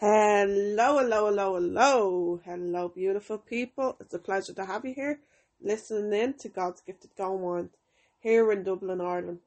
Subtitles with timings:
[0.00, 3.96] Hello, hello, hello, hello, hello, beautiful people.
[3.98, 5.18] It's a pleasure to have you here,
[5.60, 7.70] listening in to God's Gifted Gourmand
[8.20, 9.40] here in Dublin, Ireland.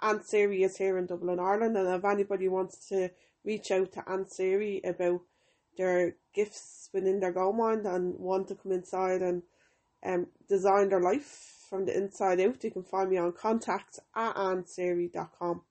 [0.00, 3.10] Ann Seery is here in Dublin, Ireland, and if anybody wants to
[3.44, 5.22] reach out to Ann Seery about
[5.76, 9.42] their gifts within their gourmand and want to come inside and
[10.06, 14.36] um, design their life from the inside out, you can find me on contact at
[14.36, 15.62] annseery.com.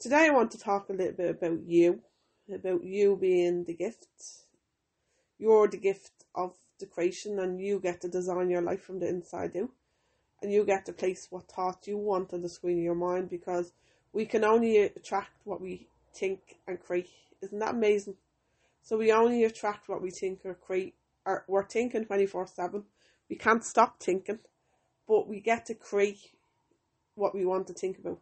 [0.00, 2.00] Today I want to talk a little bit about you,
[2.52, 4.08] about you being the gift.
[5.38, 9.08] You're the gift of the creation and you get to design your life from the
[9.08, 9.70] inside out.
[10.42, 13.30] And you get to place what thoughts you want on the screen of your mind
[13.30, 13.72] because
[14.12, 17.08] we can only attract what we think and create.
[17.40, 18.16] Isn't that amazing?
[18.82, 20.94] So we only attract what we think or create.
[21.24, 22.84] Or we're thinking 24 7.
[23.30, 24.40] We can't stop thinking,
[25.08, 26.20] but we get to create
[27.14, 28.18] what we want to think about.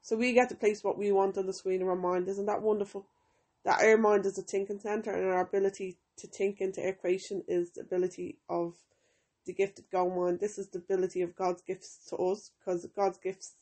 [0.00, 2.28] So we get to place what we want on the screen of our mind.
[2.28, 3.06] Isn't that wonderful?
[3.66, 7.42] That our mind is a thinking center, and our ability to think into our creation
[7.48, 8.74] is the ability of
[9.44, 10.38] the gifted gourmand.
[10.38, 13.56] This is the ability of God's gifts to us, because God's gifts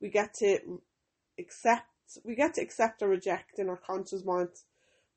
[0.00, 0.80] we get to
[1.38, 1.84] accept.
[2.24, 4.64] We get to accept or reject in our conscious minds.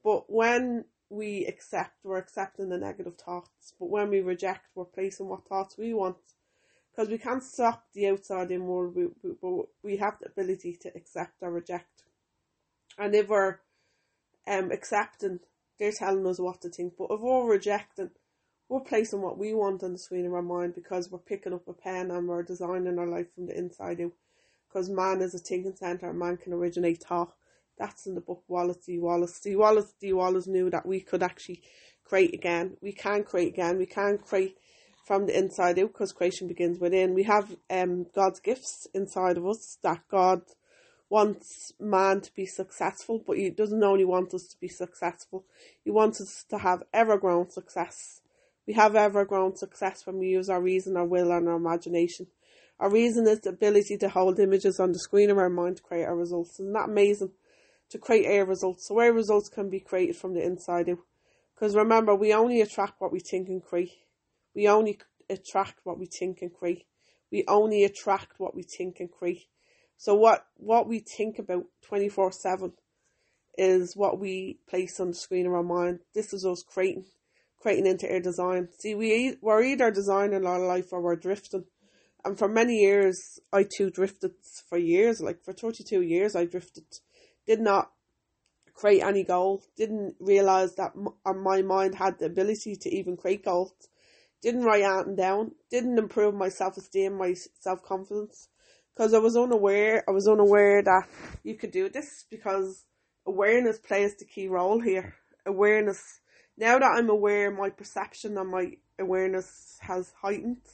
[0.03, 3.73] But when we accept, we're accepting the negative thoughts.
[3.79, 6.17] But when we reject, we're placing what thoughts we want
[6.91, 10.91] because we can't stop the outside in world, we, we, we have the ability to
[10.95, 12.03] accept or reject.
[12.97, 13.59] And if we're
[14.47, 15.39] um, accepting,
[15.79, 16.93] they're telling us what to think.
[16.97, 18.11] But if we're rejecting,
[18.69, 21.67] we're placing what we want on the screen of our mind because we're picking up
[21.67, 24.13] a pen and we're designing our life from the inside out.
[24.67, 27.33] Because man is a thinking centre man can originate thought.
[27.77, 28.99] That's in the book Wallace D.
[28.99, 29.39] Wattles.
[29.39, 29.55] D.
[29.55, 30.13] Wallace D.
[30.13, 31.61] Wattles knew that we could actually
[32.05, 32.77] create again.
[32.81, 33.77] We can create again.
[33.77, 34.57] We can create
[35.05, 37.13] from the inside out because creation begins within.
[37.13, 40.43] We have um, God's gifts inside of us that God
[41.11, 45.43] wants man to be successful, but He doesn't only want us to be successful,
[45.83, 48.21] He wants us to have ever grown success.
[48.65, 52.27] We have ever grown success when we use our reason, our will, and our imagination.
[52.79, 55.83] Our reason is the ability to hold images on the screen of our mind to
[55.83, 56.59] create our results.
[56.59, 57.31] Isn't that amazing?
[57.89, 58.87] To create our results.
[58.87, 60.99] So our results can be created from the inside out.
[61.53, 63.91] Because remember, we only attract what we think and create.
[64.55, 64.97] We only
[65.29, 66.85] attract what we think and create.
[67.31, 69.47] We only attract what we think and create.
[70.01, 72.73] So what what we think about twenty four seven
[73.55, 75.99] is what we place on the screen of our mind.
[76.15, 77.05] This is us creating,
[77.59, 78.69] creating into our design.
[78.79, 81.65] See, we we're either designing our life or we're drifting.
[82.25, 84.31] And for many years, I too drifted
[84.67, 85.21] for years.
[85.21, 86.85] Like for thirty two years, I drifted.
[87.45, 87.91] Did not
[88.73, 89.61] create any goal.
[89.77, 90.93] Didn't realize that
[91.27, 93.75] uh, my mind had the ability to even create goals
[94.41, 98.47] didn't write anything down, didn't improve my self esteem, my self confidence,
[98.95, 100.03] because I was unaware.
[100.07, 101.07] I was unaware that
[101.43, 102.85] you could do this because
[103.25, 105.15] awareness plays the key role here.
[105.45, 106.19] Awareness.
[106.57, 110.67] Now that I'm aware, my perception and my awareness has heightened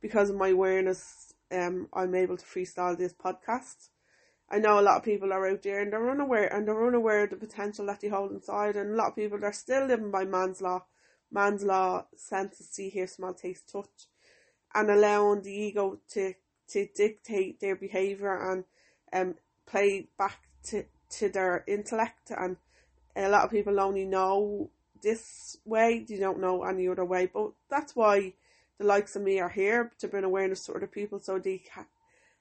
[0.00, 1.32] because of my awareness.
[1.50, 3.88] Um, I'm able to freestyle this podcast.
[4.50, 7.24] I know a lot of people are out there and they're unaware and they're unaware
[7.24, 10.12] of the potential that they hold inside, and a lot of people are still living
[10.12, 10.84] by man's law
[11.30, 14.08] man's law, senses, see, hear, smell, taste, touch,
[14.74, 16.34] and allowing the ego to,
[16.68, 18.64] to dictate their behaviour and
[19.12, 19.34] um,
[19.66, 22.30] play back to, to their intellect.
[22.36, 22.56] And
[23.14, 24.70] a lot of people only know
[25.02, 27.30] this way, they don't know any other way.
[27.32, 28.34] But that's why
[28.78, 31.86] the likes of me are here to bring awareness to other people so they ha-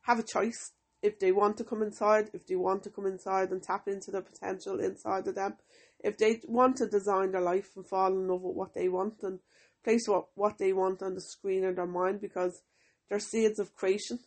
[0.02, 0.72] have a choice
[1.02, 4.10] if they want to come inside, if they want to come inside and tap into
[4.10, 5.56] the potential inside of them,
[6.04, 9.22] if they want to design their life and fall in love with what they want
[9.22, 9.40] and
[9.84, 12.64] place what, what they want on the screen of their mind because
[13.10, 14.20] they're seeds of creation.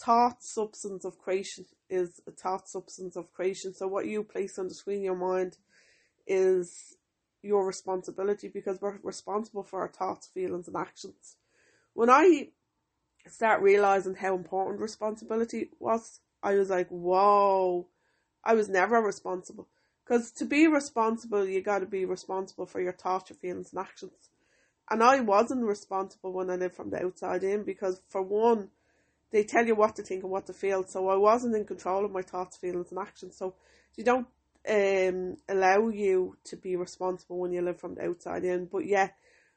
[0.00, 3.74] Thought substance of creation is a thought substance of creation.
[3.74, 5.58] So what you place on the screen your mind
[6.26, 6.96] is
[7.42, 11.36] your responsibility because we're responsible for our thoughts, feelings and actions.
[11.94, 12.48] When I
[13.28, 17.88] start realizing how important responsibility was, I was like, whoa,
[18.44, 19.68] I was never responsible.
[20.04, 23.80] Because to be responsible, you got to be responsible for your thoughts, your feelings, and
[23.80, 24.31] actions.
[24.92, 28.68] And I wasn't responsible when I lived from the outside in because, for one,
[29.30, 30.84] they tell you what to think and what to feel.
[30.86, 33.38] So I wasn't in control of my thoughts, feelings, and actions.
[33.38, 33.54] So
[33.96, 34.26] you don't
[34.68, 38.66] um, allow you to be responsible when you live from the outside in.
[38.66, 39.08] But yeah,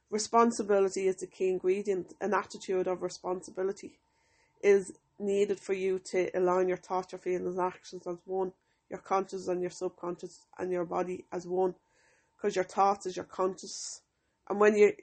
[0.10, 2.14] responsibility is the key ingredient.
[2.22, 4.00] An attitude of responsibility
[4.64, 8.54] is needed for you to align your thoughts, your feelings, and actions as one
[8.90, 11.74] your conscious and your subconscious and your body as one
[12.36, 14.02] because your thoughts is your conscious
[14.50, 14.94] and when you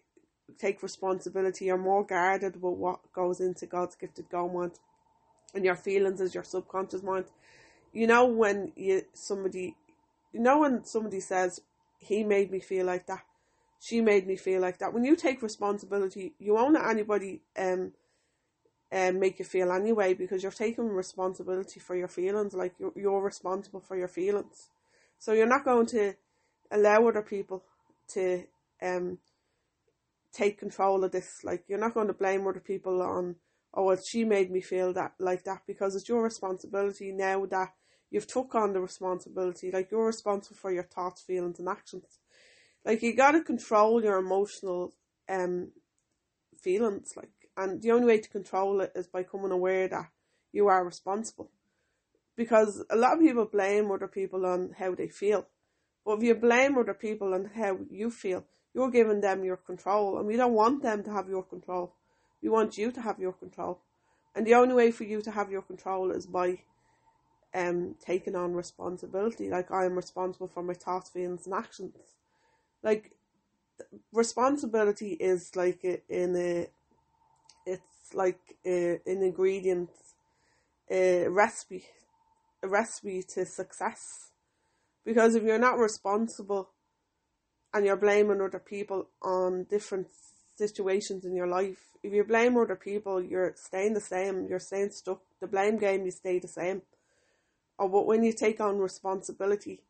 [0.58, 1.66] take responsibility.
[1.66, 4.72] You're more guarded with what goes into God's gifted gourmand
[5.54, 7.26] and your feelings is your subconscious mind.
[7.92, 9.76] You know when you somebody
[10.32, 11.60] you know when somebody says
[11.98, 13.24] he made me feel like that.
[13.80, 14.94] She made me feel like that.
[14.94, 17.92] When you take responsibility you won't let anybody um
[18.94, 22.52] um, make you feel anyway because you're taking responsibility for your feelings.
[22.52, 24.68] Like you're, you're responsible for your feelings.
[25.18, 26.14] So you're not going to
[26.70, 27.64] allow other people
[28.08, 28.44] to
[28.82, 29.18] um
[30.32, 33.36] take control of this like you're not going to blame other people on
[33.74, 37.68] oh well she made me feel that like that because it's your responsibility now that
[38.10, 42.18] you've took on the responsibility like you're responsible for your thoughts feelings and actions
[42.84, 44.92] like you got to control your emotional
[45.28, 45.70] um
[46.60, 50.08] feelings like and the only way to control it is by becoming aware that
[50.52, 51.50] you are responsible.
[52.36, 55.46] Because a lot of people blame other people on how they feel.
[56.04, 60.18] But if you blame other people on how you feel, you're giving them your control.
[60.18, 61.94] And we don't want them to have your control.
[62.42, 63.80] We want you to have your control.
[64.34, 66.60] And the only way for you to have your control is by
[67.54, 69.50] um taking on responsibility.
[69.50, 71.96] Like I am responsible for my thoughts, feelings and actions.
[72.82, 73.12] Like
[74.12, 76.68] responsibility is like in a
[77.66, 79.90] it's like uh, an ingredient,
[80.90, 81.84] a recipe,
[82.62, 84.30] a recipe to success.
[85.04, 86.70] Because if you're not responsible
[87.74, 90.08] and you're blaming other people on different
[90.56, 94.90] situations in your life, if you blame other people, you're staying the same, you're staying
[94.90, 95.20] stuck.
[95.40, 96.82] The blame game, you stay the same.
[97.78, 99.82] Or but when you take on responsibility,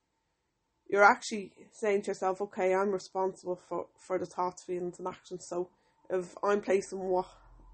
[0.88, 5.46] you're actually saying to yourself, okay, I'm responsible for, for the thoughts, feelings, and actions.
[5.48, 5.70] So
[6.10, 7.26] if I'm placing what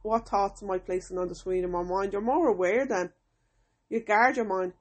[0.03, 3.11] what thoughts am I placing on the screen in my mind, you're more aware then.
[3.91, 4.75] You guard your mind.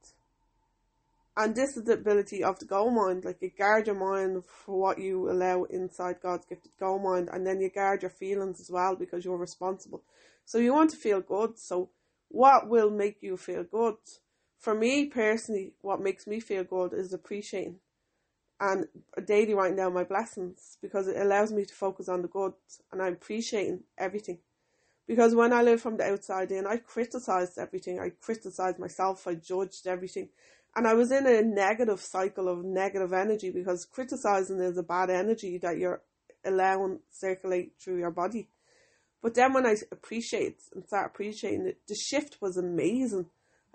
[1.40, 3.24] And this is the ability of the goal mind.
[3.24, 7.46] Like you guard your mind for what you allow inside God's gifted goal mind, and
[7.46, 10.04] then you guard your feelings as well because you're responsible.
[10.46, 11.60] So you want to feel good.
[11.60, 11.92] So
[12.30, 13.98] what will make you feel good?
[14.58, 17.76] For me personally, what makes me feel good is appreciating
[18.60, 18.88] and
[19.28, 22.54] daily writing down my blessings because it allows me to focus on the good
[22.92, 24.40] and I'm appreciating everything.
[25.08, 28.00] Because when I lived from the outside in, I criticized everything.
[28.00, 29.28] I criticized myself.
[29.28, 30.30] I judged everything.
[30.78, 35.10] And I was in a negative cycle of negative energy because criticizing is a bad
[35.10, 36.04] energy that you're
[36.46, 38.48] allowing circulate through your body.
[39.24, 43.26] But then when I appreciate and start appreciating it, the shift was amazing.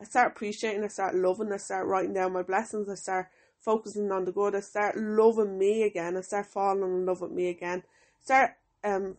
[0.00, 3.26] I start appreciating, I start loving, I start writing down my blessings, I start
[3.58, 7.32] focusing on the good, I start loving me again, I start falling in love with
[7.32, 7.82] me again,
[8.22, 8.52] start
[8.84, 9.16] um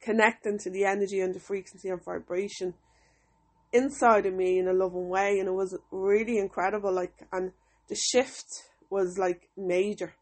[0.00, 2.72] connecting to the energy and the frequency and vibration
[3.72, 7.52] inside of me in a loving way and it was really incredible like and
[7.88, 10.14] the shift was like major.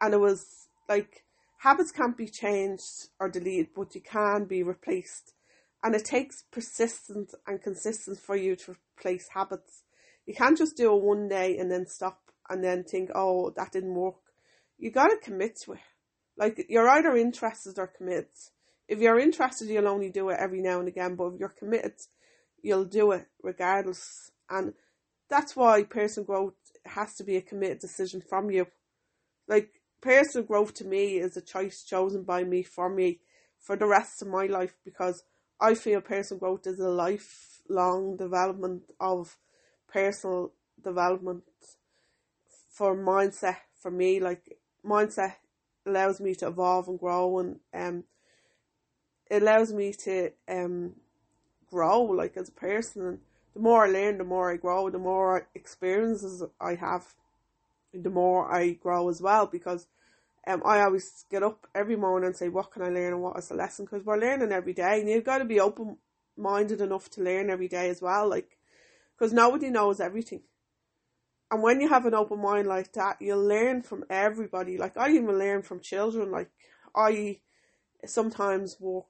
[0.00, 1.24] And it was like
[1.58, 5.34] habits can't be changed or deleted but you can be replaced.
[5.82, 9.82] And it takes persistence and consistency for you to replace habits.
[10.26, 13.72] You can't just do it one day and then stop and then think oh that
[13.72, 14.16] didn't work.
[14.78, 15.80] You got to commit to it.
[16.36, 18.26] Like you're either interested or committed.
[18.88, 21.94] If you're interested, you'll only do it every now and again, but if you're committed,
[22.62, 24.30] you'll do it regardless.
[24.48, 24.74] And
[25.28, 26.54] that's why personal growth
[26.84, 28.66] has to be a committed decision from you.
[29.48, 33.20] Like, personal growth to me is a choice chosen by me for me
[33.58, 35.22] for the rest of my life because
[35.60, 39.36] I feel personal growth is a lifelong development of
[39.92, 41.44] personal development
[42.70, 44.20] for mindset for me.
[44.20, 45.34] Like, mindset
[45.86, 48.04] allows me to evolve and grow and um
[49.30, 50.92] it allows me to um
[51.72, 53.18] grow like as a person and
[53.54, 57.14] the more I learn the more I grow the more experiences I have
[57.94, 59.86] the more I grow as well because
[60.46, 63.38] um I always get up every morning and say what can I learn and what
[63.38, 63.86] is the lesson?
[63.86, 65.96] Because we're learning every day and you've got to be open
[66.36, 68.58] minded enough to learn every day as well like
[69.16, 70.42] because nobody knows everything.
[71.50, 74.76] And when you have an open mind like that you'll learn from everybody.
[74.76, 76.50] Like I even learn from children like
[76.94, 77.40] I
[78.04, 79.06] sometimes walk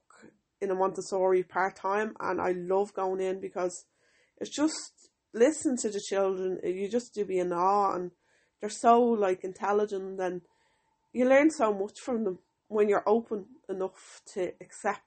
[0.63, 3.85] in a Montessori part time, and I love going in because
[4.37, 6.59] it's just listen to the children.
[6.63, 8.11] Uh, you just do be in awe, and
[8.59, 10.41] they're so like intelligent, and
[11.11, 12.39] you learn so much from them
[12.69, 15.01] when you're open enough to accept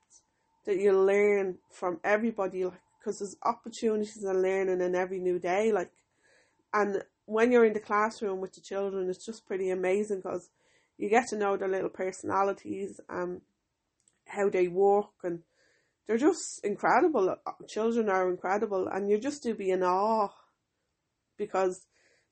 [0.67, 2.65] that you learn from everybody.
[2.65, 5.91] Like because there's opportunities and learning in every new day, like
[6.73, 10.51] and when you're in the classroom with the children, it's just pretty amazing because
[10.99, 13.41] you get to know their little personalities and
[14.26, 15.40] how they walk and
[16.06, 17.37] they're just incredible.
[17.66, 20.28] Children are incredible and you just do be in awe
[21.37, 21.87] because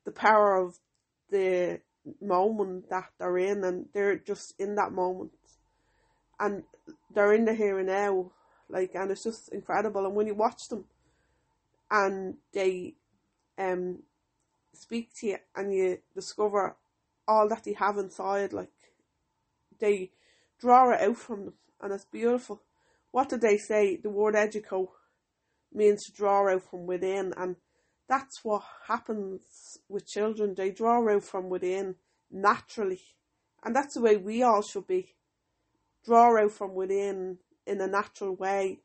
[0.04, 0.78] the power of
[1.30, 1.80] the
[2.20, 5.32] moment that they're in and they're just in that moment
[6.38, 6.64] and
[7.14, 8.30] they're in the here and now
[8.68, 10.84] like and it's just incredible and when you watch them
[11.90, 12.94] and they
[13.58, 13.98] um
[14.74, 16.76] speak to you and you discover
[17.26, 18.70] all that they have inside, like
[19.78, 20.10] they
[20.60, 22.62] draw it out from them, and it's beautiful.
[23.10, 23.96] What did they say?
[23.96, 24.88] The word educo
[25.72, 27.56] means to draw out from within, and
[28.08, 30.54] that's what happens with children.
[30.54, 31.96] They draw out from within
[32.30, 33.00] naturally,
[33.62, 35.14] and that's the way we all should be.
[36.04, 38.80] Draw out from within in a natural way,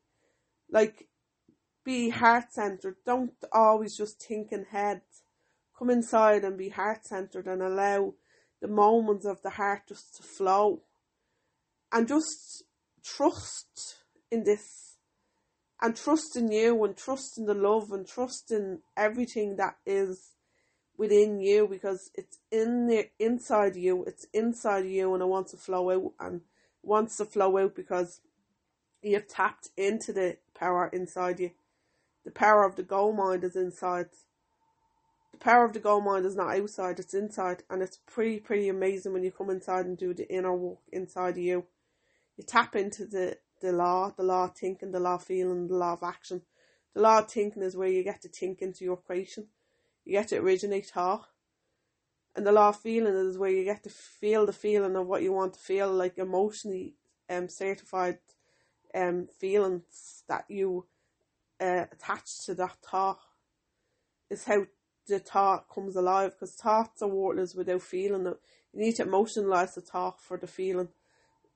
[0.72, 1.08] like
[1.84, 2.98] be heart centered.
[3.06, 5.02] Don't always just think in head.
[5.78, 8.14] Come inside and be heart centered and allow
[8.62, 10.82] the moments of the heart just to flow.
[11.92, 12.64] And just
[13.04, 13.98] trust
[14.32, 14.98] in this.
[15.82, 20.34] And trust in you and trust in the love and trust in everything that is
[20.98, 25.58] within you because it's in the inside you, it's inside you and it wants to
[25.58, 26.42] flow out and
[26.84, 28.20] wants to flow out because
[29.02, 31.52] you've tapped into the power inside you.
[32.26, 34.08] The power of the gold mind is inside.
[35.32, 37.64] The power of the gold mind is not outside, it's inside.
[37.70, 41.38] And it's pretty, pretty amazing when you come inside and do the inner work inside
[41.38, 41.66] of you.
[42.40, 45.76] You tap into the, the law, the law of thinking, the law of feeling, the
[45.76, 46.42] law of action.
[46.96, 49.48] The law of thinking is where you get to think into your creation.
[50.06, 51.28] You get to originate thought.
[52.38, 55.22] And the law of feeling is where you get to feel the feeling of what
[55.22, 56.94] you want to feel, like emotionally
[57.30, 58.20] um, certified
[58.96, 60.86] um, feelings that you
[61.60, 63.20] uh, attached to that thought
[64.30, 64.66] is how
[65.10, 68.24] the thought comes alive because thoughts are worthless without feeling.
[68.24, 68.36] You
[68.74, 70.88] need to emotionalize the thought for the feeling,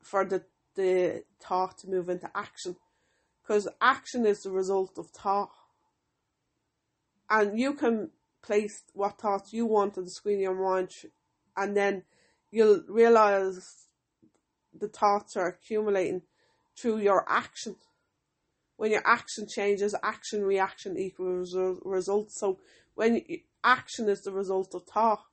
[0.01, 0.43] for the,
[0.75, 2.75] the thought to move into action.
[3.41, 5.51] Because action is the result of thought.
[7.29, 8.11] And you can
[8.41, 10.91] place what thoughts you want on the screen of your mind
[11.55, 12.03] and then
[12.51, 13.87] you'll realize
[14.77, 16.21] the thoughts are accumulating
[16.77, 17.75] through your action
[18.77, 22.31] when your action changes, action reaction equals result.
[22.31, 22.59] So
[22.95, 25.23] when you, action is the result of thought,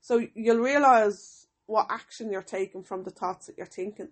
[0.00, 4.08] so you'll realize what action you're taking from the thoughts that you're thinking.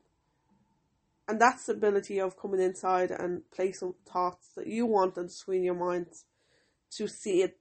[1.28, 5.30] And that's the ability of coming inside and placing thoughts that you want on the
[5.30, 6.06] screen your mind
[6.92, 7.58] to see it,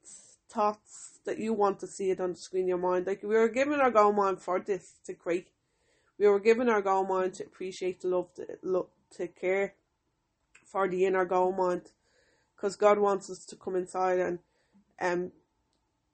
[0.50, 3.08] thoughts that you want to see it on the screen your mind.
[3.08, 5.48] Like we were given our goal mind for this to create.
[6.20, 9.74] We were given our goal mind to appreciate, to love, to, love, to care
[10.66, 11.90] for the inner goal mind
[12.56, 14.40] because God wants us to come inside and
[15.02, 15.32] um,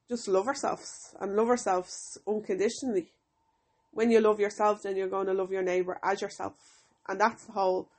[0.09, 3.11] just love ourselves and love ourselves unconditionally.
[3.91, 6.80] When you love yourself, then you're going to love your neighbour as yourself.
[7.11, 7.89] And that's the whole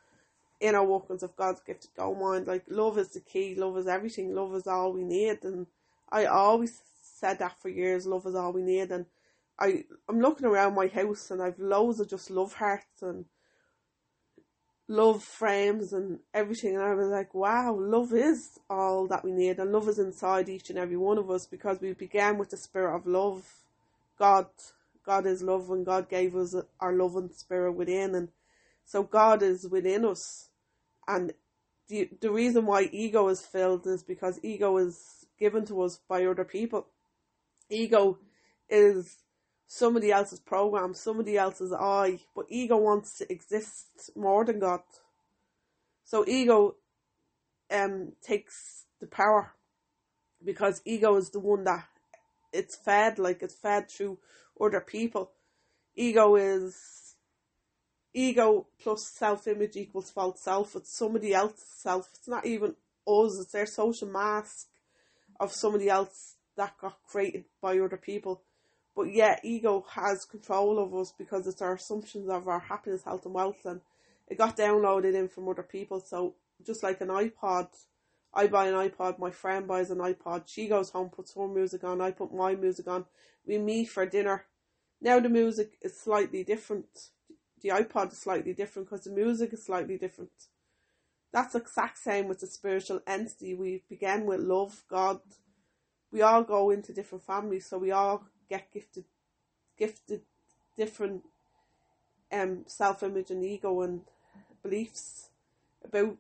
[0.61, 2.47] inner workings of God's gifted goal mind.
[2.47, 5.45] Like, love is the key, love is everything, love is all we need.
[5.45, 5.67] And
[6.11, 8.91] I always said that for years love is all we need.
[8.91, 9.07] And
[9.59, 13.27] I, I'm looking around my house and I've loads of just love hearts and
[14.89, 19.59] love frames and everything and I was like, wow, love is all that we need
[19.59, 22.57] and love is inside each and every one of us because we began with the
[22.57, 23.47] spirit of love.
[24.19, 24.47] God
[25.05, 28.29] God is love and God gave us our loving spirit within and
[28.93, 30.51] so God is within us
[31.09, 31.33] and
[31.89, 36.27] the the reason why ego is filled is because ego is given to us by
[36.27, 36.89] other people.
[37.71, 38.19] Ego
[38.69, 39.17] is
[39.67, 44.83] somebody else's program, somebody else's I, but ego wants to exist more than God.
[46.05, 46.75] So ego
[47.71, 49.55] um takes the power
[50.45, 51.89] because ego is the one that
[52.53, 54.19] it's fed, like it's fed through
[54.61, 55.31] other people.
[55.97, 57.02] Ego is
[58.15, 60.77] ego plus self image equals false self.
[60.77, 62.09] It's somebody else's self.
[62.15, 62.77] It's not even
[63.07, 64.69] us, it's their social mask
[65.41, 68.43] of somebody else that got created by other people
[68.95, 73.25] but yet, ego has control of us because it's our assumptions of our happiness, health,
[73.25, 73.81] and wealth, and
[74.29, 76.01] it got downloaded in from other people.
[76.01, 77.69] So, just like an iPod,
[78.35, 81.85] I buy an iPod, my friend buys an iPod, she goes home, puts her music
[81.85, 83.07] on, I put my music on,
[83.47, 84.45] we meet for dinner.
[85.01, 87.09] Now, the music is slightly different.
[87.63, 90.31] The iPod is slightly different because the music is slightly different.
[91.33, 93.55] That's the exact same with the spiritual entity.
[93.55, 95.21] We began with love, God.
[96.11, 99.05] We all go into different families, so we all get gifted
[99.79, 100.21] gifted
[100.77, 101.23] different
[102.31, 104.03] um self image and ego and
[104.63, 105.31] beliefs
[105.83, 106.17] about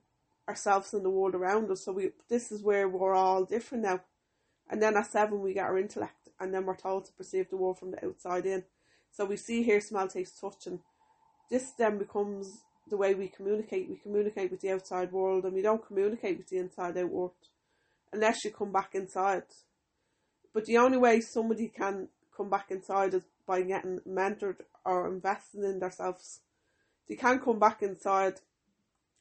[0.49, 1.85] ourselves and the world around us.
[1.85, 4.01] So we this is where we're all different now.
[4.71, 7.57] And then at seven we get our intellect and then we're told to perceive the
[7.57, 8.65] world from the outside in.
[9.11, 10.81] So we see, hear, smell, taste, touch and
[11.51, 13.89] this then becomes the way we communicate.
[13.89, 17.33] We communicate with the outside world and we don't communicate with the inside out world
[18.13, 19.45] unless you come back inside.
[20.53, 25.65] But the only way somebody can come back inside is by getting mentored or investing
[25.65, 26.41] in themselves.
[27.09, 28.41] They can't come back inside.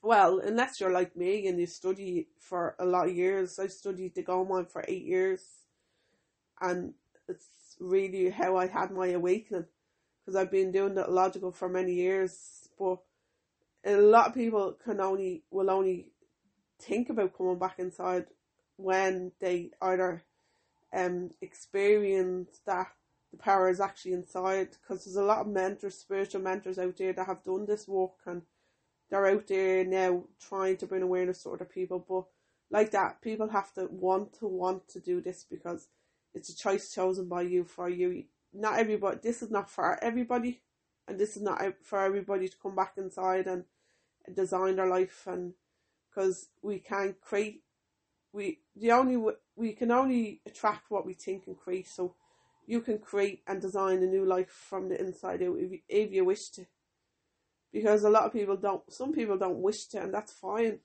[0.02, 3.60] Well, unless you're like me and you study for a lot of years.
[3.60, 5.44] I studied the gold mine for eight years,
[6.60, 6.94] and
[7.28, 9.66] it's really how I had my awakening
[10.26, 13.00] because I've been doing the logical for many years, but
[13.86, 16.12] a lot of people can only will only
[16.80, 18.26] think about coming back inside
[18.76, 20.24] when they either
[20.94, 22.88] um experience that
[23.32, 27.14] the power is actually inside because there's a lot of mentors, spiritual mentors out there
[27.14, 28.42] that have done this work and
[29.10, 32.06] they're out there now trying to bring awareness to other people.
[32.08, 32.26] But
[32.70, 35.88] like that, people have to want to want to do this because
[36.34, 38.26] it's a choice chosen by you for you.
[38.54, 39.20] Not everybody.
[39.22, 40.62] This is not for everybody,
[41.08, 43.66] and this is not for everybody to come back inside and
[44.34, 45.54] design their life and
[46.10, 47.64] because we can't create.
[48.34, 51.88] We the only we can only attract what we think and create.
[51.88, 52.16] So
[52.66, 56.12] you can create and design a new life from the inside out if you, if
[56.12, 56.66] you wish to
[57.74, 60.80] because a lot of people don't some people don't wish to and that's fine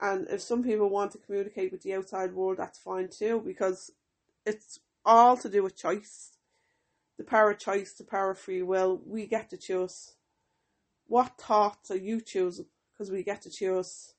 [0.00, 3.90] and if some people want to communicate with the outside world that's fine too because
[4.44, 6.37] it's all to do with choice
[7.18, 10.14] the power of choice the power of free will we get to choose.
[11.06, 12.66] What thoughts are you choosing?
[12.92, 14.14] Because we get to choose.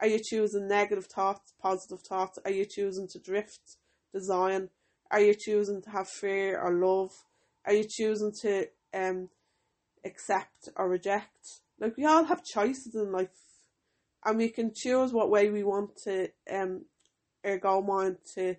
[0.00, 2.38] Are you choosing negative thoughts positive thoughts?
[2.44, 3.76] Are you choosing to drift
[4.12, 4.68] design?
[5.10, 7.10] Are you choosing to have fear or love?
[7.64, 9.28] Are you choosing to um
[10.04, 11.60] accept or reject.
[11.80, 13.28] Like we all have choices in life,
[14.24, 16.84] and we can choose what way we want to um
[17.44, 18.56] our goal mind to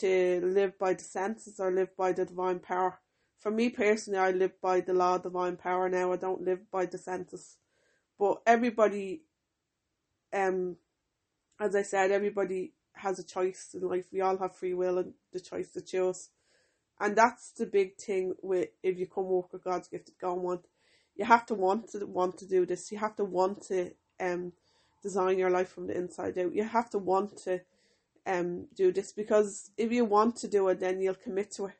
[0.00, 2.98] to live by the senses or live by the divine power.
[3.38, 6.12] For me personally, I live by the law of divine power now.
[6.12, 7.56] I don't live by the senses,
[8.18, 9.22] but everybody,
[10.32, 10.76] um,
[11.60, 14.06] as I said, everybody has a choice in life.
[14.12, 16.30] We all have free will and the choice to choose.
[17.00, 20.66] And that's the big thing with if you come work with God's gifted God want.
[21.14, 22.90] You have to want to want to do this.
[22.90, 24.52] You have to want to um
[25.02, 26.54] design your life from the inside out.
[26.54, 27.60] You have to want to
[28.28, 31.74] um do this because if you want to do it then you'll commit to it.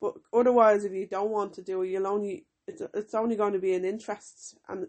[0.00, 3.52] But otherwise if you don't want to do it you'll only it's it's only going
[3.52, 4.86] to be an interest and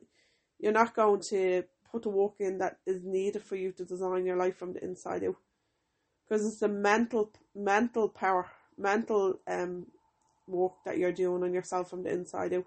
[0.60, 4.26] you're not going to put the work in that is needed for you to design
[4.26, 5.36] your life from the inside out
[6.24, 9.86] because it's a mental mental power mental um
[10.48, 12.66] work that you're doing on yourself from the inside out.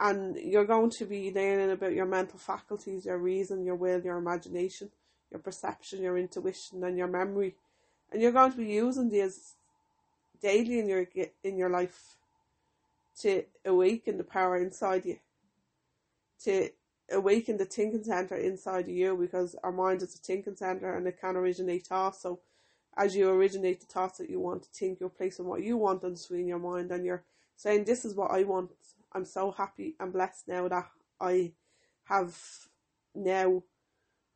[0.00, 4.18] And you're going to be learning about your mental faculties, your reason, your will, your
[4.18, 4.90] imagination,
[5.32, 7.56] your perception, your intuition, and your memory.
[8.12, 9.54] And you're going to be using these
[10.40, 11.06] daily in your
[11.42, 12.16] in your life
[13.20, 15.18] to awaken the power inside you,
[16.44, 16.68] to
[17.10, 21.06] awaken the thinking center inside of you, because our mind is a thinking center and
[21.06, 22.22] it can originate thoughts.
[22.22, 22.40] So
[22.96, 26.04] as you originate the thoughts that you want to think, you're placing what you want
[26.04, 27.24] on the screen in your mind and you're
[27.56, 28.70] saying, This is what I want.
[29.14, 30.86] I'm so happy and blessed now that
[31.20, 31.52] I
[32.04, 32.36] have
[33.14, 33.62] now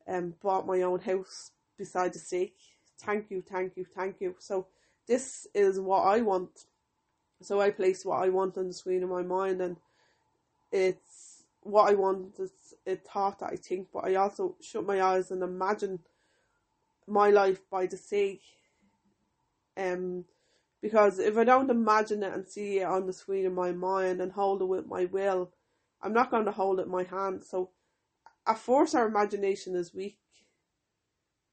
[0.07, 2.53] um bought my own house beside the sea.
[2.99, 4.35] Thank you, thank you, thank you.
[4.39, 4.67] So
[5.07, 6.65] this is what I want.
[7.41, 9.77] So I place what I want on the screen in my mind and
[10.71, 15.01] it's what I want, it's a thought that I think, but I also shut my
[15.01, 15.99] eyes and imagine
[17.07, 18.41] my life by the sea.
[19.75, 20.25] Um,
[20.81, 24.21] because if I don't imagine it and see it on the screen in my mind
[24.21, 25.51] and hold it with my will,
[26.01, 27.43] I'm not going to hold it in my hand.
[27.43, 27.71] So,
[28.47, 30.17] at first, our imagination is weak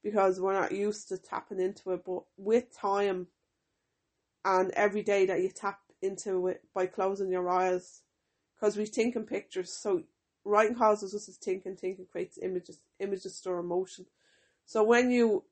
[0.03, 2.03] because we're not used to tapping into it.
[2.05, 3.27] But with time
[4.43, 8.01] and every day that you tap into it by closing your eyes,
[8.55, 10.03] because we think in pictures, so
[10.45, 12.79] writing causes us to think and thinking creates images.
[12.99, 14.05] Images store emotion.
[14.65, 15.43] So when you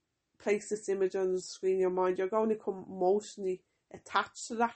[0.41, 3.61] place this image on the screen in your mind, you're going to come emotionally
[3.93, 4.75] attached to that.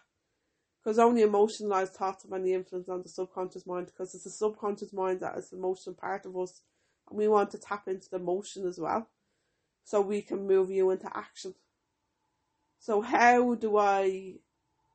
[0.88, 4.94] Because only emotionalized thoughts have any influence on the subconscious mind, because it's the subconscious
[4.94, 6.62] mind that is the emotional part of us,
[7.10, 9.10] and we want to tap into the emotion as well,
[9.84, 11.56] so we can move you into action.
[12.80, 14.36] So how do I,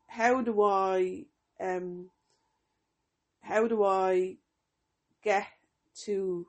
[0.07, 1.27] how do I,
[1.61, 2.09] um,
[3.43, 4.37] how do I
[5.23, 5.47] get
[6.07, 6.47] to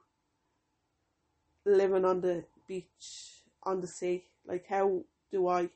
[1.66, 4.24] living on the beach on the sea?
[4.48, 5.04] Like how
[5.34, 5.68] do I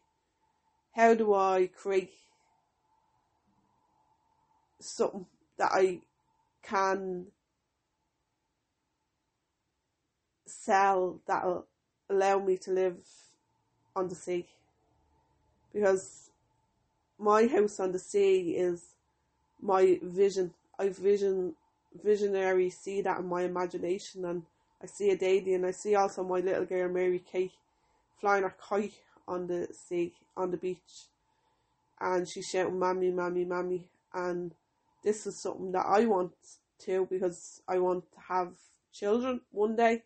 [0.93, 2.13] how do I create
[4.79, 5.25] something
[5.57, 5.99] that I
[6.63, 7.27] can
[10.45, 11.65] sell that'll
[12.09, 12.97] allow me to live
[13.95, 14.45] on the sea?
[15.73, 16.29] Because
[17.19, 18.83] my house on the sea is
[19.61, 20.53] my vision.
[20.79, 21.55] I vision
[22.03, 24.43] visionary see that in my imagination and
[24.81, 27.53] I see a daily and I see also my little girl Mary Kate
[28.19, 28.93] flying her kite
[29.27, 31.07] on the sea, on the beach.
[31.99, 33.87] And she's shouting, Mammy, Mammy, Mammy.
[34.13, 34.53] And
[35.03, 36.33] this is something that I want
[36.79, 38.53] to because I want to have
[38.93, 40.03] children one day.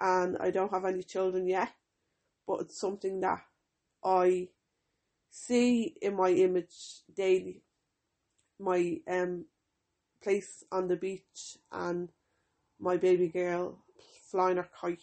[0.00, 1.72] And I don't have any children yet.
[2.46, 3.42] But it's something that
[4.04, 4.48] I
[5.30, 7.62] see in my image daily
[8.60, 9.44] my um
[10.22, 12.10] place on the beach and
[12.78, 13.78] my baby girl
[14.30, 15.02] flying her kite.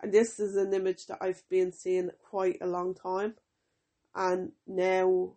[0.00, 3.34] And this is an image that I've been seeing quite a long time
[4.14, 5.34] and now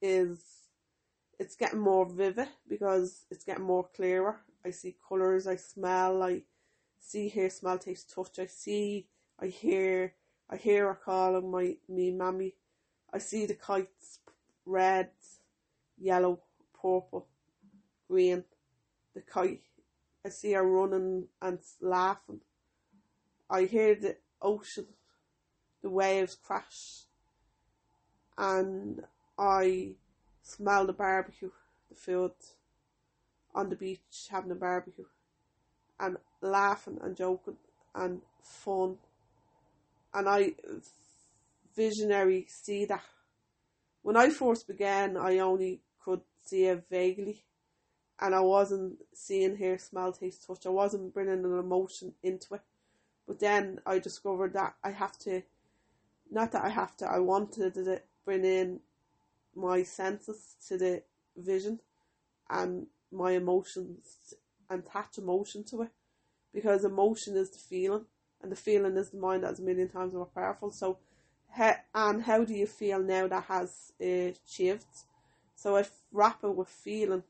[0.00, 0.63] is
[1.38, 4.40] it's getting more vivid because it's getting more clearer.
[4.64, 6.42] I see colours, I smell, I
[6.98, 8.38] see, hear, smell, taste, touch.
[8.38, 9.06] I see,
[9.40, 10.14] I hear,
[10.48, 12.54] I hear her calling my me mammy.
[13.12, 14.20] I see the kites,
[14.64, 15.10] red,
[15.98, 16.40] yellow,
[16.74, 17.28] purple,
[18.08, 18.44] green.
[19.14, 19.62] The kite.
[20.26, 22.40] I see her running and laughing.
[23.48, 24.86] I hear the ocean,
[25.82, 27.04] the waves crash,
[28.36, 29.02] and
[29.38, 29.94] I
[30.44, 31.50] smell the barbecue,
[31.88, 32.32] the food
[33.54, 35.06] on the beach having a barbecue,
[35.98, 37.56] and laughing and joking
[37.94, 38.98] and fun.
[40.12, 40.52] And I
[41.74, 43.02] visionary see that.
[44.02, 47.42] When I first began, I only could see it vaguely,
[48.20, 50.66] and I wasn't seeing, hear, smell, taste, touch.
[50.66, 52.60] I wasn't bringing an emotion into it.
[53.26, 55.42] But then I discovered that I have to,
[56.30, 58.80] not that I have to, I wanted to bring in
[59.56, 61.02] my senses to the
[61.36, 61.80] vision
[62.50, 64.34] and my emotions
[64.68, 65.90] and attach emotion to it
[66.52, 68.04] because emotion is the feeling
[68.42, 70.70] and the feeling is the mind that's a million times more powerful.
[70.70, 70.98] So,
[71.94, 74.84] and how do you feel now that has uh, achieved?
[75.56, 77.22] So I wrap it with feeling,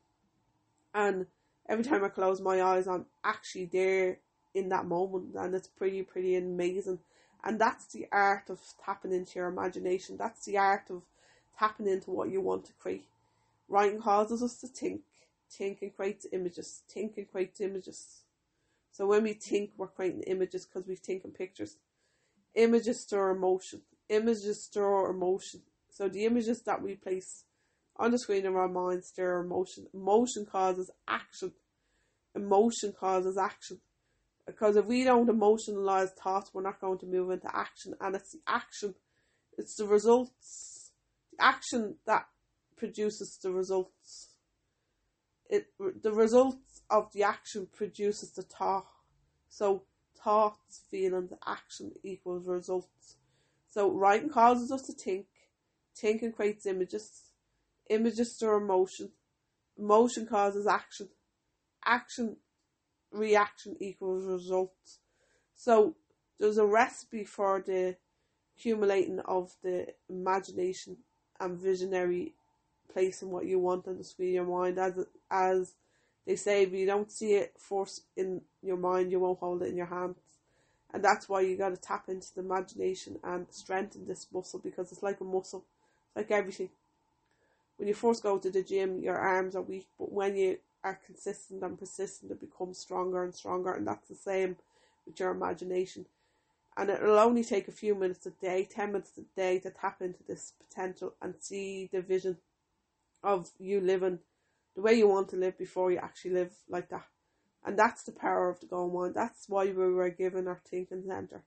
[0.93, 1.27] and
[1.69, 4.17] every time I close my eyes, I'm actually there
[4.53, 6.99] in that moment, and it's pretty, pretty amazing.
[7.43, 10.17] And that's the art of tapping into your imagination.
[10.17, 11.03] That's the art of
[11.57, 13.07] tapping into what you want to create.
[13.67, 15.01] Writing causes us to think,
[15.49, 18.21] think and create images, think and create images.
[18.91, 21.77] So when we think, we're creating images because we think in pictures.
[22.53, 23.81] Images store emotion.
[24.07, 25.61] Images store emotion.
[25.89, 27.43] So the images that we place
[27.97, 29.87] on the screen of our mind stir emotion.
[29.93, 31.53] Emotion causes action.
[32.35, 33.79] Emotion causes action.
[34.45, 37.95] Because if we don't emotionalize thoughts, we're not going to move into action.
[37.99, 38.93] And it's the action,
[39.57, 40.74] it's the results,
[41.39, 42.25] action that
[42.77, 44.29] produces the results.
[45.49, 45.67] It
[46.01, 48.87] the results of the action produces the thought.
[49.49, 49.83] So
[50.21, 53.17] thoughts, feelings, action equals results.
[53.67, 55.27] So writing causes us to think.
[55.95, 57.31] Thinking creates images.
[57.89, 59.11] Images store emotion.
[59.77, 61.09] Emotion causes action.
[61.85, 62.37] Action,
[63.11, 64.99] reaction equals results.
[65.55, 65.95] So
[66.39, 67.95] there's a recipe for the
[68.57, 70.97] accumulating of the imagination
[71.39, 72.33] and visionary
[72.91, 75.73] place in what you want on the screen of your mind as as
[76.25, 79.69] they say if you don't see it force in your mind, you won't hold it
[79.69, 80.17] in your hands.
[80.93, 84.91] And that's why you got to tap into the imagination and strengthen this muscle because
[84.91, 85.65] it's like a muscle,
[86.15, 86.69] like everything.
[87.77, 90.99] When you first go to the gym, your arms are weak, but when you are
[91.05, 93.73] consistent and persistent, it becomes stronger and stronger.
[93.73, 94.55] And that's the same
[95.05, 96.05] with your imagination.
[96.77, 100.01] And it'll only take a few minutes a day, 10 minutes a day, to tap
[100.01, 102.37] into this potential and see the vision
[103.23, 104.19] of you living
[104.75, 107.05] the way you want to live before you actually live like that.
[107.65, 109.15] And that's the power of the Go Mind.
[109.15, 111.43] That's why we were given our thinking center.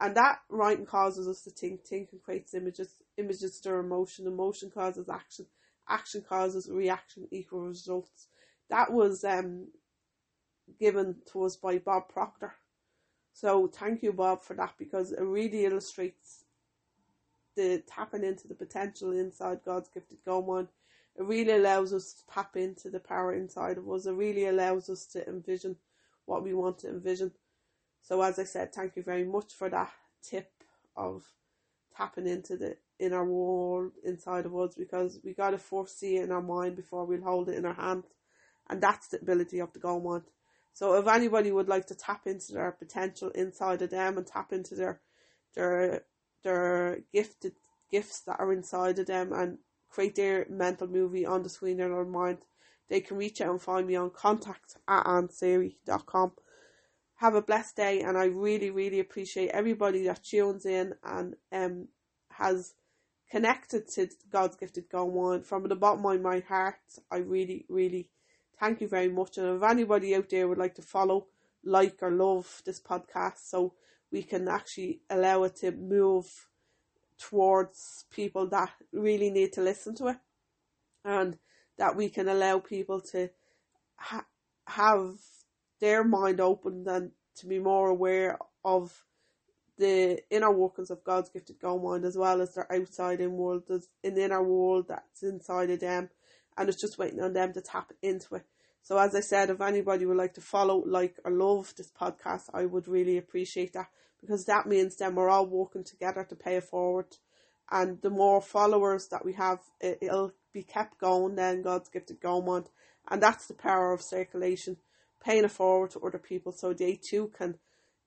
[0.00, 5.08] And that writing causes us to think, thinking creates images, images stir emotion, emotion causes
[5.08, 5.46] action,
[5.88, 8.26] action causes reaction equal results.
[8.70, 9.68] That was um
[10.80, 12.54] given to us by Bob Proctor.
[13.34, 16.44] So thank you, Bob, for that because it really illustrates
[17.56, 20.68] the tapping into the potential inside God's gifted Go Mind
[21.16, 24.06] it really allows us to tap into the power inside of us.
[24.06, 25.76] It really allows us to envision
[26.26, 27.32] what we want to envision.
[28.02, 29.92] So as I said, thank you very much for that
[30.22, 30.50] tip
[30.96, 31.24] of
[31.96, 36.42] tapping into the inner world inside of us because we gotta foresee it in our
[36.42, 38.04] mind before we'll hold it in our hand.
[38.68, 40.24] And that's the ability of the Go Mind.
[40.74, 44.52] So if anybody would like to tap into their potential inside of them and tap
[44.52, 45.00] into their
[45.54, 46.04] their
[46.42, 47.54] their gifted
[47.90, 49.58] gifts that are inside of them and
[49.88, 52.38] create their mental movie on the screen in their mind,
[52.88, 56.32] they can reach out and find me on contact at annseery.com.
[57.16, 61.86] Have a blessed day, and I really, really appreciate everybody that tunes in and um
[62.32, 62.74] has
[63.30, 66.74] connected to God's gifted Go Mind from the bottom of my heart.
[67.12, 68.10] I really, really
[68.64, 69.36] thank you very much.
[69.36, 71.26] And if anybody out there would like to follow,
[71.64, 73.74] like, or love this podcast, so
[74.10, 76.26] we can actually allow it to move
[77.18, 80.16] towards people that really need to listen to it
[81.04, 81.38] and
[81.76, 83.28] that we can allow people to
[83.96, 84.26] ha-
[84.66, 85.14] have
[85.80, 89.04] their mind opened and to be more aware of
[89.76, 93.64] the inner workings of God's gifted go mind as well as their outside in world.
[93.68, 96.08] There's an inner world that's inside of them
[96.56, 98.46] and it's just waiting on them to tap into it.
[98.84, 102.50] So as I said, if anybody would like to follow, like or love this podcast,
[102.52, 103.88] I would really appreciate that
[104.20, 107.06] because that means then we're all working together to pay it forward.
[107.70, 112.20] And the more followers that we have, it, will be kept going then God's gifted
[112.20, 112.66] going on.
[113.10, 114.76] And that's the power of circulation,
[115.24, 117.56] paying it forward to other people so they too can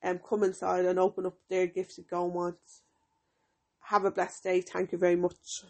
[0.04, 2.54] um, come inside and open up their gifted going.
[3.80, 4.60] Have a blessed day.
[4.60, 5.64] Thank you very much.